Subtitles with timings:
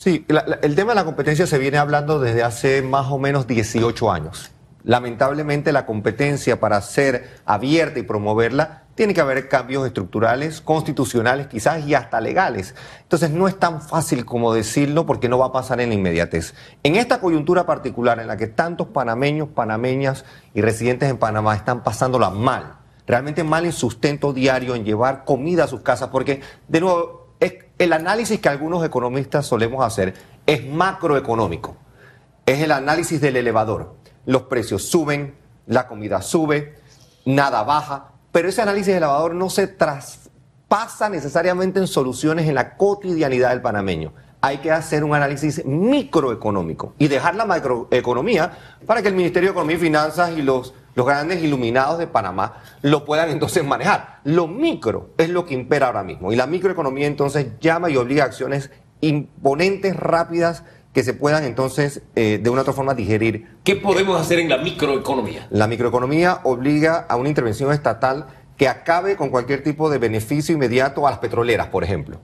[0.00, 0.24] Sí,
[0.62, 4.52] el tema de la competencia se viene hablando desde hace más o menos 18 años.
[4.84, 11.84] Lamentablemente la competencia para ser abierta y promoverla tiene que haber cambios estructurales, constitucionales quizás
[11.84, 12.76] y hasta legales.
[13.02, 16.54] Entonces no es tan fácil como decirlo porque no va a pasar en la inmediatez.
[16.84, 20.24] En esta coyuntura particular en la que tantos panameños, panameñas
[20.54, 25.64] y residentes en Panamá están pasándola mal, realmente mal en sustento diario, en llevar comida
[25.64, 30.14] a sus casas, porque de nuevo es el análisis que algunos economistas solemos hacer
[30.46, 31.76] es macroeconómico.
[32.46, 33.96] Es el análisis del elevador.
[34.24, 36.76] Los precios suben, la comida sube,
[37.24, 42.76] nada baja, pero ese análisis de elevador no se traspasa necesariamente en soluciones en la
[42.76, 44.12] cotidianidad del panameño.
[44.40, 48.56] Hay que hacer un análisis microeconómico y dejar la macroeconomía
[48.86, 52.62] para que el Ministerio de Economía y Finanzas y los, los grandes iluminados de Panamá
[52.82, 54.20] lo puedan entonces manejar.
[54.24, 58.24] Lo micro es lo que impera ahora mismo y la microeconomía entonces llama y obliga
[58.24, 58.70] a acciones
[59.00, 63.46] imponentes, rápidas, que se puedan entonces eh, de una otra forma digerir.
[63.62, 65.46] ¿Qué podemos hacer en la microeconomía?
[65.50, 68.26] La microeconomía obliga a una intervención estatal
[68.56, 72.20] que acabe con cualquier tipo de beneficio inmediato a las petroleras, por ejemplo.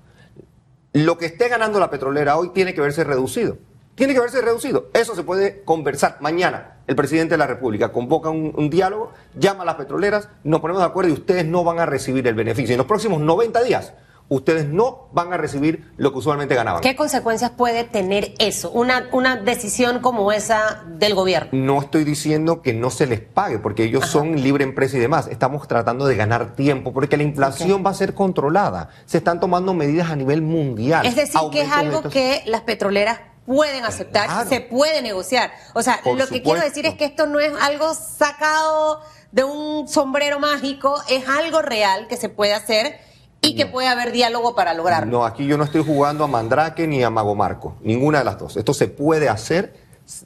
[0.95, 3.59] Lo que esté ganando la petrolera hoy tiene que verse reducido.
[3.97, 4.91] Tiene que verse reducido.
[4.95, 6.77] Eso se puede conversar mañana.
[6.87, 10.87] El presidente de la República convoca un, diálogo, llama a las petroleras, nos ponemos de
[10.87, 12.75] acuerdo y ustedes no van a recibir el beneficio.
[12.75, 13.93] En los próximos 90 días
[14.29, 16.81] ustedes no van a recibir lo que usualmente ganaban.
[16.81, 21.51] ¿Qué consecuencias puede tener eso, una, una decisión como esa del gobierno?
[21.53, 25.29] No estoy diciendo que no se les pague, porque ellos son libre empresa y demás.
[25.29, 28.89] Estamos tratando de ganar tiempo, porque la inflación va a ser controlada.
[29.07, 31.07] Se están tomando medidas a nivel mundial.
[31.07, 35.53] Es decir, que es algo que las petroleras pueden aceptar, se puede negociar.
[35.75, 39.01] O sea, lo que quiero decir es que esto no es algo sacado
[39.33, 42.99] de un sombrero mágico, es algo real que se puede hacer
[43.45, 45.11] y que puede haber diálogo para lograrlo.
[45.11, 48.39] No, aquí yo no estoy jugando a Mandrake ni a Mago Marco, ninguna de las
[48.39, 48.57] dos.
[48.57, 49.75] Esto se puede hacer,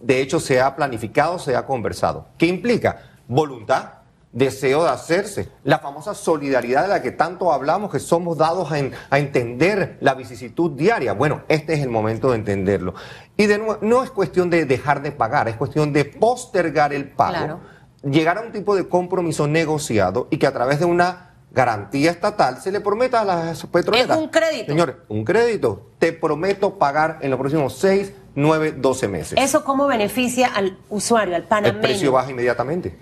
[0.01, 2.27] de hecho se ha planificado, se ha conversado.
[2.39, 3.03] ¿Qué implica?
[3.27, 3.99] Voluntad,
[4.33, 9.19] deseo de hacerse, la famosa solidaridad de la que tanto hablamos, que somos dados a,
[9.19, 11.13] entender la vicisitud diaria.
[11.13, 12.95] Bueno, este es el momento de entenderlo.
[13.37, 17.11] Y de nuevo, no es cuestión de dejar de pagar, es cuestión de postergar el
[17.11, 17.61] pago,
[18.03, 22.61] llegar a un tipo de compromiso negociado y que a través de una garantía estatal
[22.61, 24.17] se le prometa a las petroleras.
[24.17, 24.67] Es un crédito.
[24.67, 25.91] Señores, un crédito.
[25.99, 29.39] Te prometo pagar en los próximos 6, 9, 12 meses.
[29.41, 31.75] ¿Eso cómo beneficia al usuario, al panameño?
[31.77, 32.97] El precio baja inmediatamente.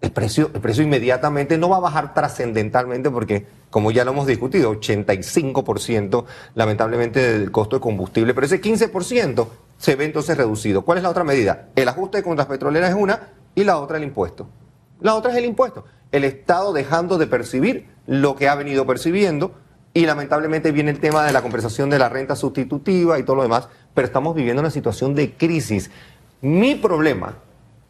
[0.00, 4.26] El precio, el precio inmediatamente no va a bajar trascendentalmente porque, como ya lo hemos
[4.26, 9.48] discutido, 85% lamentablemente del costo de combustible, pero ese 15%
[9.78, 10.82] se ve entonces reducido.
[10.82, 11.70] ¿Cuál es la otra medida?
[11.74, 14.48] El ajuste contra las petroleras es una y la otra el impuesto.
[15.00, 19.54] La otra es el impuesto el Estado dejando de percibir lo que ha venido percibiendo
[19.92, 23.42] y lamentablemente viene el tema de la compensación de la renta sustitutiva y todo lo
[23.42, 25.90] demás, pero estamos viviendo una situación de crisis.
[26.42, 27.36] Mi problema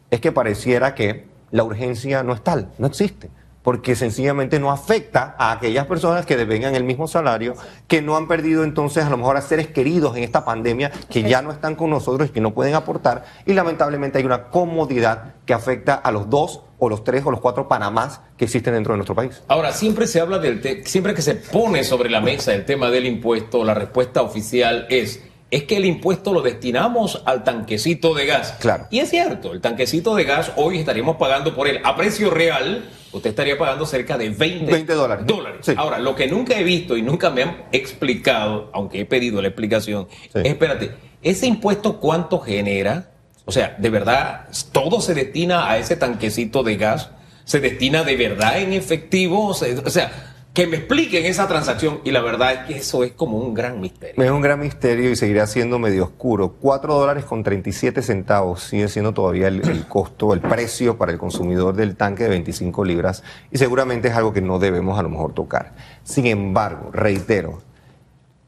[0.09, 3.29] es que pareciera que la urgencia no es tal, no existe
[3.67, 7.53] porque sencillamente no afecta a aquellas personas que devengan el mismo salario,
[7.89, 11.23] que no han perdido entonces a lo mejor a seres queridos en esta pandemia, que
[11.23, 15.33] ya no están con nosotros y que no pueden aportar, y lamentablemente hay una comodidad
[15.45, 18.93] que afecta a los dos o los tres o los cuatro Panamás que existen dentro
[18.93, 19.41] de nuestro país.
[19.47, 23.05] Ahora, siempre se habla del, siempre que se pone sobre la mesa el tema del
[23.05, 28.55] impuesto, la respuesta oficial es es que el impuesto lo destinamos al tanquecito de gas.
[28.59, 28.87] Claro.
[28.89, 32.89] Y es cierto, el tanquecito de gas hoy estaríamos pagando por él a precio real,
[33.13, 35.25] usted estaría pagando cerca de 20, dólares.
[35.25, 35.69] dólares.
[35.77, 39.47] Ahora, lo que nunca he visto y nunca me han explicado, aunque he pedido la
[39.47, 43.11] explicación, es, espérate, ¿ese impuesto cuánto genera?
[43.47, 47.11] O sea, ¿de verdad todo se destina a ese tanquecito de gas?
[47.45, 49.47] ¿Se destina de verdad en efectivo?
[49.47, 50.11] O sea,
[50.53, 53.79] que me expliquen esa transacción y la verdad es que eso es como un gran
[53.79, 54.21] misterio.
[54.21, 56.55] Es un gran misterio y seguirá siendo medio oscuro.
[56.59, 61.73] 4 dólares con 37 centavos sigue siendo todavía el, costo, el precio para el consumidor
[61.73, 65.33] del tanque de 25 libras y seguramente es algo que no debemos a lo mejor
[65.33, 65.73] tocar.
[66.03, 67.61] Sin embargo, reitero,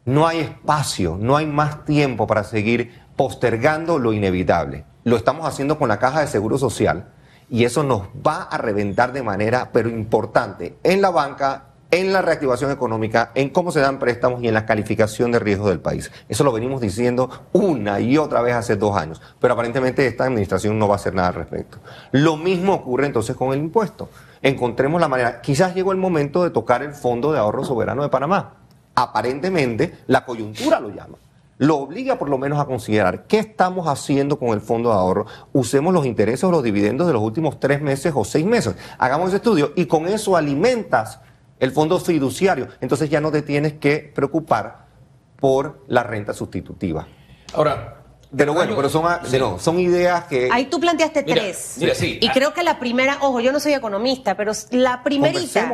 [0.03, 4.85] no hay espacio, no hay más tiempo para seguir postergando lo inevitable.
[5.03, 7.09] Lo estamos haciendo con la caja de seguro social
[7.49, 12.21] y eso nos va a reventar de manera, pero importante, en la banca, en la
[12.21, 16.09] reactivación económica, en cómo se dan préstamos y en la calificación de riesgo del país.
[16.29, 20.79] Eso lo venimos diciendo una y otra vez hace dos años, pero aparentemente esta administración
[20.79, 21.79] no va a hacer nada al respecto.
[22.13, 24.07] Lo mismo ocurre entonces con el impuesto.
[24.41, 28.07] Encontremos la manera, quizás llegó el momento de tocar el Fondo de Ahorro Soberano de
[28.07, 28.53] Panamá.
[28.95, 31.17] Aparentemente la coyuntura lo llama
[31.59, 35.25] lo obliga por lo menos a considerar qué estamos haciendo con el fondo de ahorro.
[35.51, 38.75] Usemos los intereses o los dividendos de los últimos tres meses o seis meses.
[38.97, 41.19] Hagamos ese estudio y con eso alimentas
[41.59, 42.69] el fondo fiduciario.
[42.79, 44.87] Entonces ya no te tienes que preocupar
[45.35, 47.07] por la renta sustitutiva.
[47.53, 47.98] Ahora,
[48.35, 49.05] pero bueno, pero son,
[49.59, 50.49] son ideas que...
[50.51, 51.77] Ahí tú planteaste tres.
[51.79, 52.31] Y ah.
[52.33, 55.71] creo que la primera, ojo, yo no soy economista, pero la primerita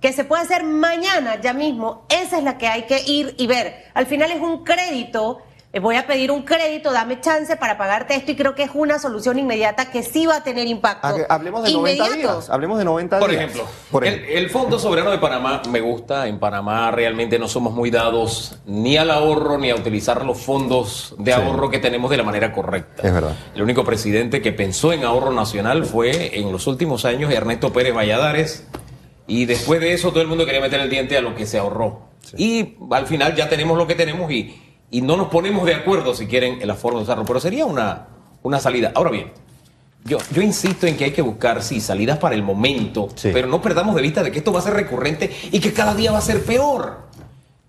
[0.00, 3.46] que se puede hacer mañana ya mismo, esa es la que hay que ir y
[3.46, 3.86] ver.
[3.94, 5.38] Al final es un crédito
[5.80, 8.98] voy a pedir un crédito, dame chance para pagarte esto y creo que es una
[8.98, 11.08] solución inmediata que sí va a tener impacto.
[11.28, 12.50] Hablemos de 90 días.
[12.50, 16.28] Hablemos de 90 Por Ejemplo, Por ejemplo, el, Fondo Soberano de Panamá me gusta.
[16.28, 21.14] En Panamá realmente no somos muy dados ni al ahorro ni a utilizar los fondos
[21.18, 23.06] de ahorro que tenemos de la manera correcta.
[23.06, 23.34] Es verdad.
[23.54, 27.94] El único presidente que pensó en ahorro nacional fue en los últimos años Ernesto Pérez
[27.94, 28.66] Valladares.
[29.26, 31.58] Y después de eso todo el mundo quería meter el diente a lo que se
[31.58, 32.14] ahorró.
[32.36, 34.63] Y al final ya tenemos lo que tenemos y
[34.94, 37.66] y no nos ponemos de acuerdo, si quieren, en la forma de usarlo, pero sería
[37.66, 38.06] una,
[38.44, 38.92] una salida.
[38.94, 39.32] Ahora bien,
[40.04, 43.60] yo, yo insisto en que hay que buscar, sí, salidas para el momento, pero no
[43.60, 46.18] perdamos de vista de que esto va a ser recurrente y que cada día va
[46.18, 47.08] a ser peor.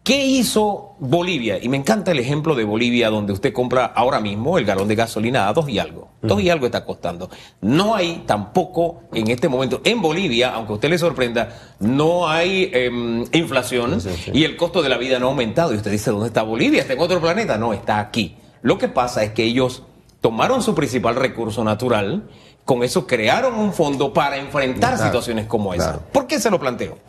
[0.06, 1.58] ¿Qué hizo Bolivia?
[1.60, 4.94] Y me encanta el ejemplo de Bolivia, donde usted compra ahora mismo el galón de
[4.94, 6.10] gasolina a dos y algo.
[6.22, 7.28] Dos y algo está costando.
[7.62, 11.50] No hay tampoco en este momento en Bolivia, aunque a usted le sorprenda,
[11.80, 13.98] no hay em, inflación
[14.32, 15.74] y el costo de la vida no ha aumentado.
[15.74, 16.82] Y usted dice, ¿dónde está Bolivia?
[16.82, 17.58] ¿Está en otro planeta?
[17.58, 18.38] No, está aquí.
[18.62, 19.82] Lo que pasa es que ellos
[20.22, 22.30] tomaron su principal recurso natural,
[22.64, 26.00] con eso crearon un fondo para enfrentar situaciones como esa.
[26.00, 27.00] ¿Por qué se lo planteo?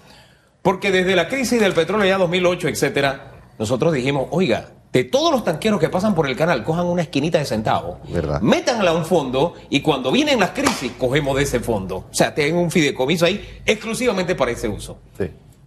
[0.66, 5.44] Porque desde la crisis del petróleo ya 2008, etcétera, nosotros dijimos, oiga, de todos los
[5.44, 8.00] tanqueros que pasan por el canal, cojan una esquinita de centavo,
[8.40, 12.06] métanla a un fondo y cuando vienen las crisis, cogemos de ese fondo.
[12.10, 14.98] O sea, tengan un fideicomiso ahí exclusivamente para ese uso.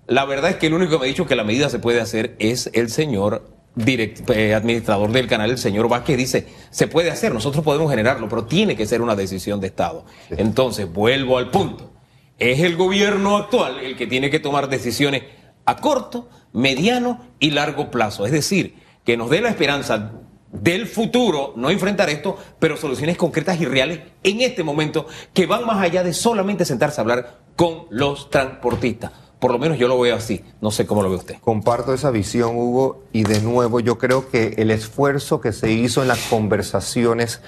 [0.05, 2.01] La verdad es que el único que me ha dicho que la medida se puede
[2.01, 3.47] hacer es el señor
[3.77, 8.43] eh, administrador del canal, el señor Vázquez, dice, se puede hacer, nosotros podemos generarlo, pero
[8.43, 10.03] tiene que ser una decisión de Estado.
[10.29, 11.98] Entonces, vuelvo al punto
[12.39, 15.23] es el gobierno actual el que tiene que tomar decisiones
[15.65, 18.25] a corto, mediano y largo plazo.
[18.25, 20.13] Es decir, que nos dé la esperanza
[20.51, 25.65] del futuro, no enfrentar esto, pero soluciones concretas y reales en este momento que van
[25.65, 29.11] más allá de solamente sentarse a hablar con los transportistas.
[29.39, 31.35] Por lo menos yo lo veo así, no sé cómo lo ve usted.
[31.39, 36.01] Comparto esa visión, Hugo, y de nuevo yo creo que el esfuerzo que se hizo
[36.01, 37.41] en las conversaciones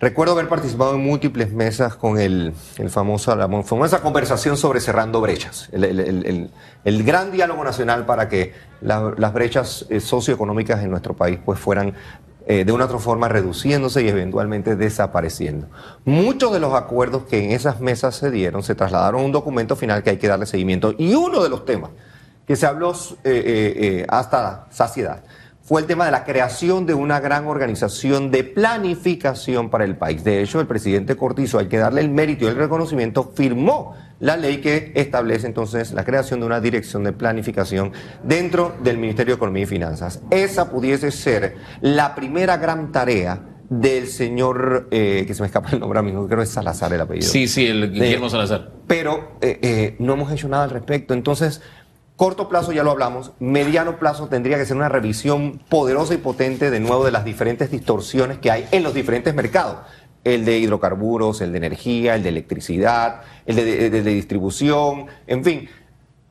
[0.00, 2.52] Recuerdo haber participado en múltiples mesas con el,
[2.88, 6.50] famoso, la famosa conversación sobre cerrando brechas, el,
[7.04, 11.94] gran diálogo nacional para que las brechas eh, socioeconómicas en nuestro país pues fueran
[12.46, 15.68] eh, de una otra forma reduciéndose y eventualmente desapareciendo.
[16.04, 19.76] Muchos de los acuerdos que en esas mesas se dieron se trasladaron a un documento
[19.76, 21.90] final que hay que darle seguimiento y uno de los temas
[22.48, 25.22] que se habló eh, hasta saciedad
[25.64, 30.22] fue el tema de la creación de una gran organización de planificación para el país.
[30.22, 34.36] De hecho, el presidente Cortizo, hay que darle el mérito y el reconocimiento, firmó la
[34.36, 39.36] ley que establece entonces la creación de una dirección de planificación dentro del Ministerio de
[39.36, 40.20] Economía y Finanzas.
[40.30, 43.40] Esa pudiese ser la primera gran tarea
[43.70, 46.92] del señor, eh, que se me escapa el nombre a mí, creo que es Salazar
[46.92, 47.26] el apellido.
[47.26, 48.72] Sí, sí, el Guillermo Salazar.
[48.86, 51.14] Pero eh, eh, no hemos hecho nada al respecto.
[51.14, 51.62] Entonces,
[52.16, 56.70] Corto plazo ya lo hablamos, mediano plazo tendría que ser una revisión poderosa y potente
[56.70, 59.78] de nuevo de las diferentes distorsiones que hay en los diferentes mercados.
[60.22, 65.68] El de hidrocarburos, el de energía, el de electricidad, el de, distribución, en fin.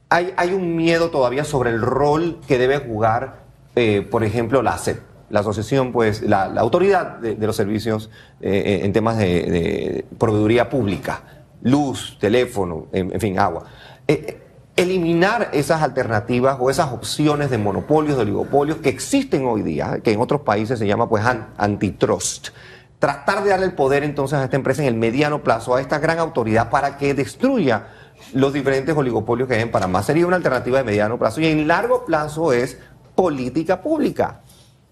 [0.07, 3.43] Hay, hay, un miedo todavía sobre el rol que debe jugar,
[3.75, 8.09] eh, por ejemplo, la ACEP, la asociación, pues, la, autoridad de, los servicios
[8.39, 11.23] eh, en temas de, proveeduría pública,
[11.61, 13.65] luz, teléfono, en, fin, agua.
[14.07, 14.42] Eh,
[14.75, 20.11] eliminar esas alternativas o esas opciones de monopolios, de oligopolios que existen hoy día, que
[20.11, 21.23] en otros países se llama pues
[21.57, 22.49] antitrust.
[22.97, 25.99] Tratar de darle el poder entonces a esta empresa en el mediano plazo, a esta
[25.99, 27.87] gran autoridad para que destruya
[28.33, 30.01] los diferentes oligopolios que hay en Panamá.
[30.01, 32.77] Sería una alternativa de mediano plazo y en largo plazo es
[33.15, 34.42] política pública.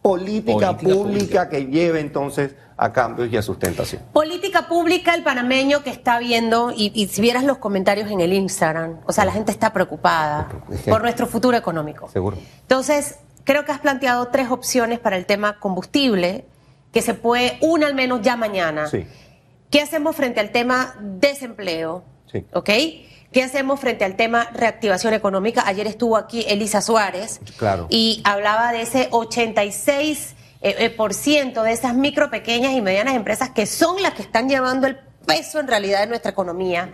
[0.02, 4.02] Política, pública que lleve entonces a cambios y a sustentación.
[4.12, 9.02] Política pública, el panameño que está viendo, y, si vieras los comentarios en el Instagram,
[9.06, 10.50] o sea, la gente está preocupada
[10.90, 12.10] por nuestro futuro económico.
[12.10, 12.38] Seguro.
[12.62, 16.46] Entonces, creo que has planteado tres opciones para el tema combustible,
[16.92, 18.88] que se puede, una al menos ya mañana.
[18.88, 19.06] Sí.
[19.70, 22.04] ¿Qué hacemos frente al tema desempleo?
[22.32, 22.46] Sí.
[22.54, 22.70] ¿Ok?
[23.32, 25.64] ¿Qué hacemos frente al tema reactivación económica?
[25.66, 27.88] Ayer estuvo aquí Elisa Suárez claro.
[27.90, 33.16] y hablaba de ese 86 eh, eh, por ciento de esas micro, pequeñas y medianas
[33.16, 36.94] empresas que son las que están llevando el peso en realidad de nuestra economía,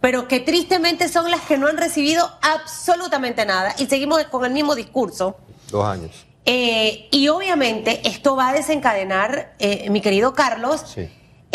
[0.00, 4.52] pero que tristemente son las que no han recibido absolutamente nada y seguimos con el
[4.52, 5.36] mismo discurso.
[5.70, 6.24] Dos años.
[6.46, 9.52] Eh, y obviamente esto va a desencadenar,
[9.90, 10.96] mi querido Carlos,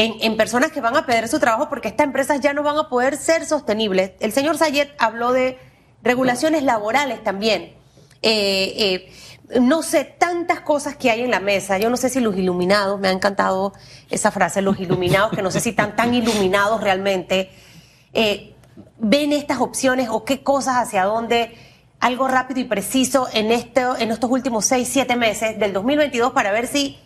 [0.02, 2.88] en, personas que van a perder su trabajo porque estas empresas ya no van a
[2.88, 4.12] poder ser sostenibles.
[4.22, 5.58] El señor Sayet habló de
[6.02, 7.74] regulaciones laborales también.
[8.22, 9.12] Eh,
[9.60, 11.78] no sé, tantas cosas que hay en la mesa.
[11.80, 13.74] Yo no sé si los iluminados, me ha encantado
[14.10, 17.50] esa frase, los iluminados, que no sé si están tan iluminados realmente,
[18.14, 18.54] eh,
[19.00, 21.58] ven estas opciones o qué cosas hacia dónde,
[22.00, 26.52] algo rápido y preciso en, este, en estos últimos seis, siete meses del 2022 para
[26.52, 26.98] ver si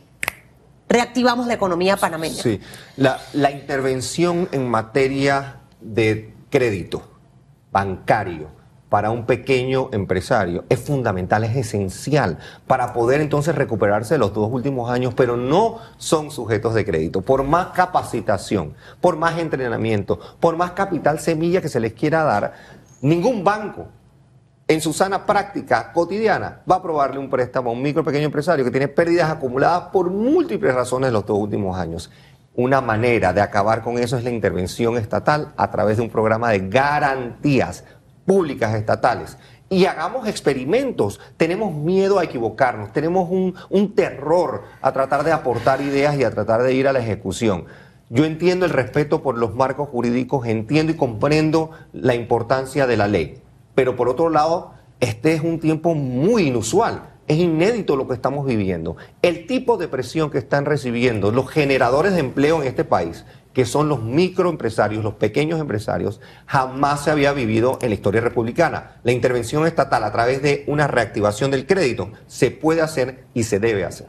[0.94, 2.42] reactivamos la economía panameña.
[2.42, 2.62] Sí,
[2.98, 7.02] la, intervención en materia de crédito
[7.72, 8.48] bancario
[8.90, 14.52] para un pequeño empresario es fundamental, es esencial para poder entonces recuperarse de los dos
[14.52, 17.22] últimos años, pero no son sujetos de crédito.
[17.22, 22.54] Por más capacitación, por más entrenamiento, por más capital semilla que se les quiera dar,
[23.02, 23.88] ningún banco
[24.67, 28.63] en su sana práctica cotidiana va a aprobarle un préstamo a un micro pequeño empresario
[28.63, 32.10] que tiene pérdidas acumuladas por múltiples razones en los dos últimos años.
[32.55, 36.51] Una manera de acabar con eso es la intervención estatal a través de un programa
[36.51, 37.84] de garantías
[38.25, 39.38] públicas estatales
[39.70, 41.20] y hagamos experimentos.
[41.36, 46.32] Tenemos miedo a equivocarnos, tenemos un, un, terror a tratar de aportar ideas y a
[46.32, 47.65] tratar de ir a la ejecución.
[48.10, 53.08] Yo entiendo el respeto por los marcos jurídicos, entiendo y comprendo la importancia de la
[53.08, 53.43] ley,
[53.75, 57.10] pero por otro lado, este es un tiempo muy inusual.
[57.27, 58.98] Es inédito lo que estamos viviendo.
[59.22, 63.65] El tipo de presión que están recibiendo los generadores de empleo en este país que
[63.65, 68.98] son los microempresarios, los pequeños empresarios, jamás se había vivido en la historia republicana.
[69.03, 73.60] La intervención estatal a través de una reactivación del crédito se puede hacer y se
[73.60, 74.08] debe hacer.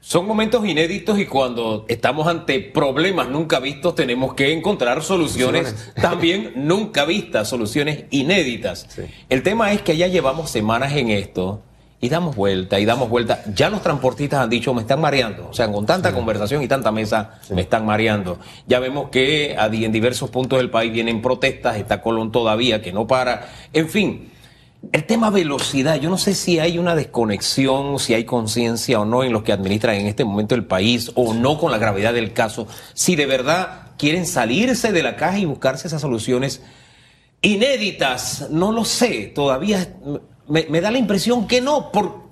[0.00, 6.52] Son momentos inéditos y cuando estamos ante problemas nunca vistos tenemos que encontrar soluciones, también
[6.54, 8.88] nunca vistas, soluciones inéditas.
[9.28, 11.62] El tema es que ya llevamos semanas en esto
[12.00, 13.42] y damos vuelta y damos vuelta.
[13.54, 15.48] Ya los transportistas han dicho, me están mareando.
[15.48, 18.38] O sea, con tanta conversación y tanta mesa, me están mareando.
[18.66, 23.06] Ya vemos que en diversos puntos del país vienen protestas, está Colón todavía, que no
[23.06, 23.48] para.
[23.72, 24.30] En fin,
[24.92, 29.22] el tema velocidad, yo no sé si hay una desconexión, si hay conciencia o no
[29.22, 32.32] en los que administran en este momento el país, o no con la gravedad del
[32.32, 32.66] caso.
[32.94, 36.62] Si de verdad quieren salirse de la caja y buscarse esas soluciones
[37.42, 39.32] inéditas, no lo sé.
[39.34, 39.94] Todavía
[40.48, 42.22] me, da la impresión que no, por,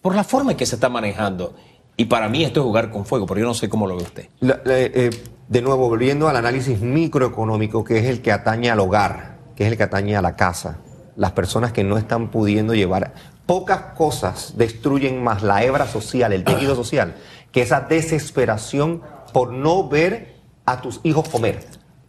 [0.00, 1.54] por la forma en que se está manejando.
[1.96, 4.02] Y para mí esto es jugar con fuego, pero yo no sé cómo lo ve
[4.02, 4.28] usted.
[4.66, 5.10] Eh,
[5.48, 9.70] de nuevo, volviendo al análisis microeconómico, que es el que atañe al hogar, que es
[9.70, 10.78] el que atañe a la casa,
[11.16, 13.14] las personas que no están pudiendo llevar,
[13.46, 17.14] pocas cosas destruyen más la hebra social, el tejido social,
[17.52, 19.02] que esa desesperación
[19.32, 21.64] por no ver a tus hijos comer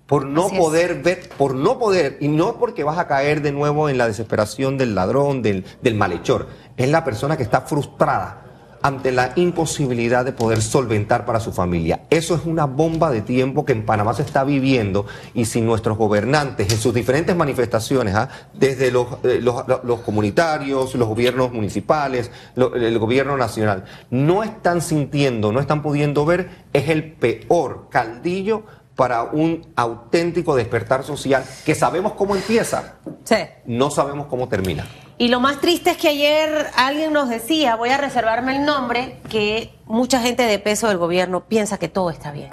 [0.07, 3.89] por no poder ver, por no poder, y no porque vas a caer de nuevo
[3.89, 6.47] en la desesperación del ladrón, del, del malhechor,
[6.77, 8.45] es la persona que está frustrada
[8.85, 12.01] ante la imposibilidad de poder solventar para su familia.
[12.11, 15.97] Eso es una bomba de tiempo que en Panamá se está viviendo y si nuestros
[15.97, 18.29] gobernantes en sus diferentes manifestaciones, ¿ah?
[18.53, 25.51] desde los, eh, los, los, comunitarios, los gobiernos municipales, el gobierno nacional, no están sintiendo,
[25.51, 28.65] no están pudiendo ver, es el peor caldillo
[28.95, 33.37] para un auténtico despertar social que sabemos cómo empieza, sí.
[33.65, 34.85] no sabemos cómo termina.
[35.17, 39.21] Y lo más triste es que ayer alguien nos decía, voy a reservarme el nombre,
[39.29, 42.49] que mucha gente de peso del gobierno piensa que todo está bien.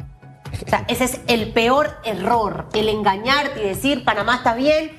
[0.64, 4.92] O sea, ese es el peor error, el engañarte y decir Panamá está bien,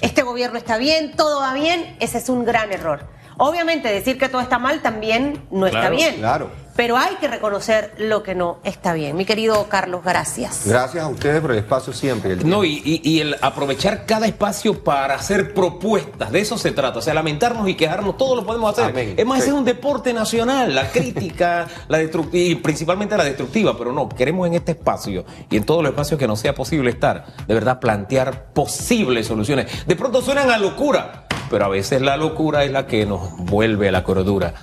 [0.00, 3.06] este gobierno está bien, todo va bien, ese es un gran error.
[3.36, 6.16] Obviamente decir que todo está mal también no está bien.
[6.16, 9.16] Claro pero hay que reconocer lo que no está bien.
[9.16, 10.62] Mi querido Carlos, gracias.
[10.66, 12.36] Gracias a ustedes por el espacio siempre.
[12.36, 17.00] no, y, el aprovechar cada espacio para hacer propuestas, de eso se trata.
[17.00, 19.14] O sea, lamentarnos y quejarnos, todo lo podemos hacer.
[19.16, 23.92] Es más, es un deporte nacional, la crítica, la destructiva, y principalmente la destructiva, pero
[23.92, 27.26] no, queremos en este espacio y en todos los espacios que nos sea posible estar,
[27.46, 29.86] de verdad plantear posibles soluciones.
[29.86, 33.88] De pronto suenan a locura, pero a veces la locura es la que nos vuelve
[33.88, 34.54] a la cordura.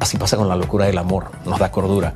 [0.00, 2.14] Así pasa con la locura del amor, nos da cordura.